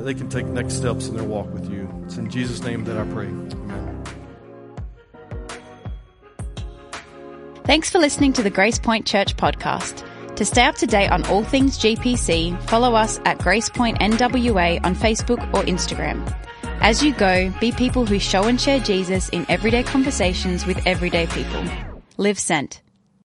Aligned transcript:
that 0.00 0.06
they 0.06 0.14
can 0.14 0.30
take 0.30 0.46
next 0.46 0.74
steps 0.74 1.08
in 1.08 1.14
their 1.14 1.24
walk 1.24 1.52
with 1.52 1.70
you. 1.70 1.88
It's 2.04 2.16
in 2.16 2.30
Jesus' 2.30 2.62
name 2.62 2.84
that 2.84 2.96
I 2.96 3.04
pray. 3.12 3.26
Amen. 3.26 4.04
Thanks 7.64 7.90
for 7.90 7.98
listening 7.98 8.32
to 8.34 8.42
the 8.42 8.50
Grace 8.50 8.78
Point 8.78 9.06
Church 9.06 9.36
podcast. 9.36 10.06
To 10.36 10.44
stay 10.46 10.64
up 10.64 10.76
to 10.76 10.86
date 10.86 11.10
on 11.10 11.24
all 11.26 11.44
things 11.44 11.78
GPC, 11.78 12.60
follow 12.62 12.94
us 12.94 13.20
at 13.26 13.38
Grace 13.38 13.68
Point 13.68 13.98
NWA 13.98 14.82
on 14.84 14.94
Facebook 14.94 15.42
or 15.52 15.62
Instagram. 15.64 16.34
As 16.80 17.02
you 17.02 17.12
go, 17.12 17.52
be 17.60 17.70
people 17.70 18.06
who 18.06 18.18
show 18.18 18.44
and 18.44 18.58
share 18.58 18.80
Jesus 18.80 19.28
in 19.28 19.44
everyday 19.50 19.82
conversations 19.82 20.64
with 20.64 20.84
everyday 20.86 21.26
people. 21.26 21.62
Live 22.16 22.38
sent. 22.38 22.80